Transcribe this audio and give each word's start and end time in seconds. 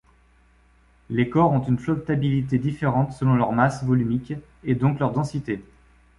Les 1.11 1.29
corps 1.29 1.51
ont 1.51 1.61
une 1.63 1.77
flottabilité 1.77 2.57
différente 2.57 3.13
selon 3.13 3.35
leur 3.35 3.51
masse 3.51 3.83
volumique 3.83 4.33
et 4.63 4.73
donc 4.73 4.97
leur 4.97 5.11
densité. 5.11 5.63